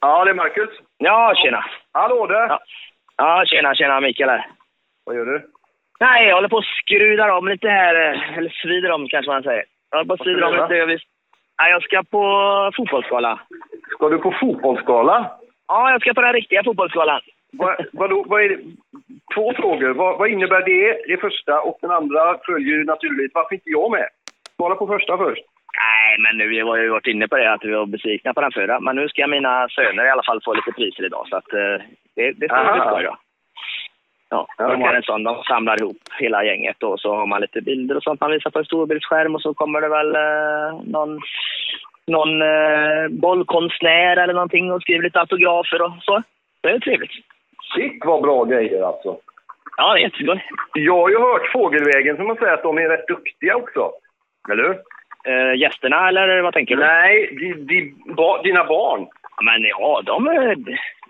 [0.00, 0.70] Ja, det är Marcus.
[0.98, 1.64] Ja, tjena.
[1.92, 2.48] Hallå där!
[2.48, 2.58] Ja.
[3.16, 4.46] Ja, tjena, tjena Mikael här.
[5.04, 5.50] Vad gör du?
[6.00, 7.94] Nej, jag håller på att skruva om lite här.
[8.14, 9.64] eh, Eller svider om kanske man säger.
[9.90, 10.74] Jag håller på att svida om du lite.
[10.74, 10.88] Jag.
[11.60, 12.22] Nej, jag ska på
[12.76, 13.40] fotbollsskala.
[13.90, 15.30] Ska du på fotbollsskala?
[15.68, 17.20] Ja, jag ska på den riktiga fotbollsskalan.
[17.52, 18.58] Vad, vadå, vad är det?
[19.34, 19.88] Två frågor.
[19.94, 21.14] Vad, vad innebär det?
[21.14, 21.60] Det första.
[21.60, 23.34] Och den andra följer ju naturligt.
[23.34, 24.08] Varför inte jag med?
[24.56, 25.42] Svara på första först.
[25.80, 28.40] Nej, men nu har jag ju varit inne på det att vi var besvikna på
[28.40, 28.80] den förra.
[28.80, 31.24] Men nu ska mina söner i alla fall få lite priser idag.
[31.28, 31.76] Så att eh,
[32.16, 33.16] det, det ska bli skoj då.
[34.30, 35.24] Ja, de har en sån.
[35.24, 38.50] De samlar ihop hela gänget och så har man lite bilder och sånt man visar
[38.50, 41.20] på en storbildsskärm och så kommer det väl eh, någon,
[42.06, 46.22] någon eh, bollkonstnär eller någonting och skriver lite autografer och så.
[46.60, 47.10] Det är trevligt.
[47.74, 49.16] Shit vad bra grejer alltså.
[49.76, 50.44] Ja, det är jätteskoj.
[50.74, 53.92] Jag har ju hört fågelvägen som man säger att de är rätt duktiga också.
[54.50, 54.78] Eller hur?
[55.28, 56.82] Eh, gästerna eller vad tänker du?
[56.82, 59.06] Nej, di, di, ba, dina barn.
[59.36, 60.56] Ja, Men ja, de är...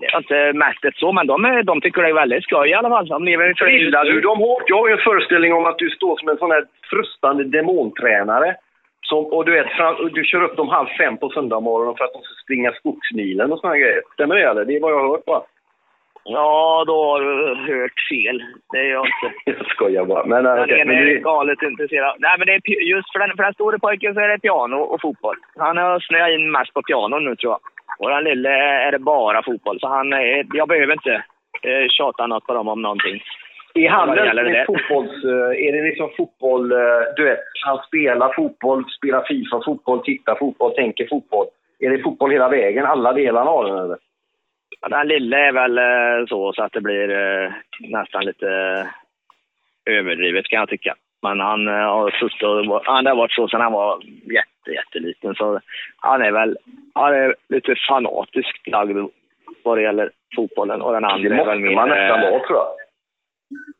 [0.00, 2.68] Jag har inte märkt det så, men de, är, de tycker det är väldigt skoj
[2.68, 3.08] i alla fall.
[3.08, 4.62] De lever för Gillar du dem hårt?
[4.66, 8.56] Jag har ju en föreställning om att du står som en sån här frustande demontränare.
[9.02, 9.66] Som, och du, vet,
[10.12, 11.60] du kör upp dem halv fem på söndag
[11.98, 14.02] för att de ska springa skogsmilen och såna grejer.
[14.14, 14.64] Stämmer det eller?
[14.64, 15.44] Det är vad jag har hört va?
[16.24, 18.44] Ja, då har du hört fel.
[18.72, 19.36] Det är jag inte.
[19.60, 20.24] Jag skojar bara.
[20.26, 22.16] Men, Den ene men är det, galet intresserad.
[22.18, 24.76] Nej, men det är just för den, för den store pojken så är det piano
[24.76, 25.36] och fotboll.
[25.56, 27.60] Han har snöat in mest på piano nu tror jag.
[27.98, 28.50] Och den lille
[28.86, 29.80] är det bara fotboll.
[29.80, 31.14] Så han är, jag behöver inte
[31.62, 33.22] eh, tjata något på dem om någonting.
[33.74, 34.64] är han vad gäller en det?
[34.66, 35.24] fotbolls...
[35.24, 36.72] eh, Är det liksom fotboll...
[36.72, 36.78] eh,
[37.16, 41.46] Du vet, han spelar fotboll, spelar Fifa fotboll, tittar fotboll, tänker fotboll.
[41.80, 42.86] Är det fotboll hela vägen?
[42.86, 43.96] Alla delarna av den eller?
[44.84, 48.48] Ja, Den lille är väl eh, så, så att det blir eh, nästan lite
[49.86, 50.94] eh, överdrivet kan jag tycka.
[51.22, 55.34] Men han har suttit och han har varit så sedan han var jätte, jätteliten.
[55.34, 55.60] Så
[55.96, 56.56] han är väl
[56.94, 58.98] han är lite fanatiskt lagd
[59.62, 60.82] vad det gäller fotbollen.
[60.82, 61.74] Och den andra är väl mer...
[61.74, 62.66] man nästan vara tror jag.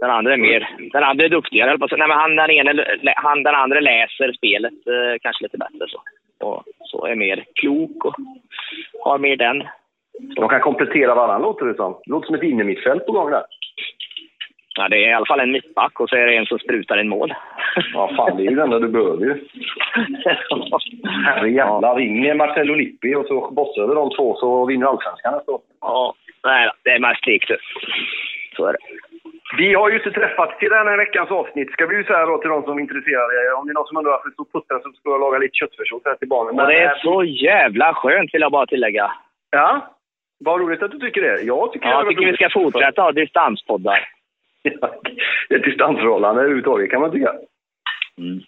[0.00, 0.68] Den andra är mer...
[0.92, 1.88] Den andra är duktigare, höll på.
[1.96, 2.84] Nej, men han, den, ene,
[3.16, 4.74] han, den andra läser spelet
[5.22, 6.02] kanske lite bättre så.
[6.46, 8.14] Och så är mer klok och
[9.04, 9.68] har mer den.
[10.18, 11.92] De kan komplettera varandra låter det som.
[12.04, 13.42] Det låter som ett innermittfält på gång där.
[14.78, 17.00] Ja, det är i alla fall en mittback och så är det en som sprutar
[17.00, 17.34] in mål.
[17.94, 19.34] Ja, fan det är ju det enda du behöver ju.
[21.26, 25.60] Herrejävlar, ring Marcello Lippi och så bossar över de två så vinner allsvenskan nästa år.
[25.80, 26.14] Ja,
[26.44, 27.50] nej det är mest likt.
[28.56, 28.78] Så är det.
[29.56, 31.70] Vi har ju inte träffats till den här veckans avsnitt.
[31.70, 33.32] Ska vi ju säga då till de som är intresserade.
[33.58, 35.56] Om det är någon som undrar varför det står putten så ska jag laga lite
[35.60, 36.60] köttfärssås här till barnen.
[36.60, 39.10] Och det eh, är så jävla skönt vill jag bara tillägga.
[39.50, 39.97] Ja,
[40.38, 41.42] vad roligt att du tycker det.
[41.42, 44.08] Jag tycker, Ja, jag tycker vi ska fortsätta ha distanspoddar.
[45.48, 47.32] Det är ett distansförhållande överhuvudtaget kan man tycka.
[48.18, 48.40] Mm.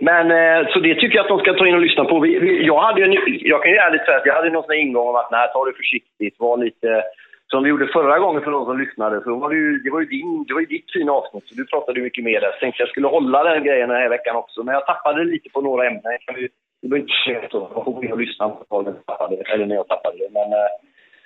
[0.00, 2.20] Men eh, så det tycker jag att de ska ta in och lyssna på.
[2.20, 4.72] Vi, vi, jag, hade en, jag kan ju ärligt säga att jag hade någon sån
[4.72, 7.02] här ingång om att nej, ta det försiktigt, var lite...
[7.46, 10.00] Som vi gjorde förra gången för de som lyssnade, så var det, ju, det, var
[10.00, 12.52] ju din, det var ju ditt fina avsnitt, så du pratade mycket mer där.
[12.52, 15.50] Så tänkte jag skulle hålla den grejen den här veckan också, men jag tappade lite
[15.50, 16.02] på några ämnen.
[16.82, 17.12] Det var inte
[17.50, 19.88] så, man får gå in och lyssna på när jag tappade det, eller när jag
[19.88, 20.30] tappade det.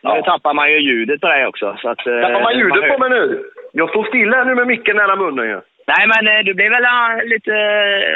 [0.08, 1.76] Men, eh, Nu tappar man ju ljudet på dig också.
[1.82, 3.44] Så att, eh, Tappar man ljudet hör- på mig nu?
[3.72, 5.60] Jag står still här nu med micken nära munnen ju.
[5.92, 7.52] Nej, men eh, du blev väl ah, lite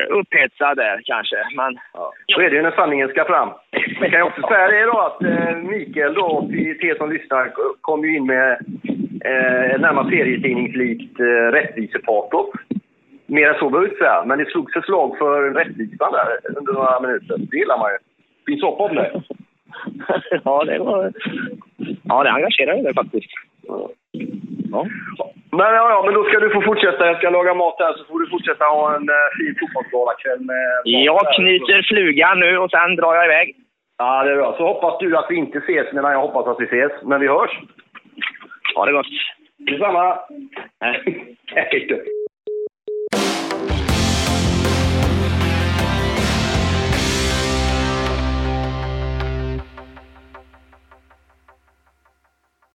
[0.08, 1.36] upphetsad där kanske.
[1.56, 3.48] Men Ja, så är det ju när sanningen ska fram.
[4.00, 7.52] Jag kan ju också säga det då att eh, Mikael då, till er som lyssnar,
[7.80, 8.50] kom ju in med
[9.24, 12.46] eh, närmast serietidningslikt eh, rättvisepatos.
[13.26, 16.56] Mer än så behöver jag inte säga, men det slogs ett slag för rättvisan där
[16.58, 17.36] under några minuter.
[17.38, 17.98] Det gillar man ju.
[18.46, 19.10] Finns hopp om det.
[20.44, 21.12] ja, det var...
[22.12, 23.32] Ja, det engagerar dig faktiskt.
[24.72, 24.86] Ja.
[25.58, 27.06] Men, ja, ja, men då ska du få fortsätta.
[27.06, 30.66] Jag ska laga mat här så får du fortsätta ha en eh, fin fotbollsgalakväll med...
[30.84, 33.56] Jag knyter flugan nu och sen drar jag iväg.
[33.98, 34.54] Ja, det är bra.
[34.56, 36.92] Så hoppas du att vi inte ses medan jag hoppas att vi ses.
[37.02, 37.58] Men vi hörs.
[38.74, 39.06] Ha det gott.
[39.58, 40.18] Detsamma.
[41.88, 41.96] Då.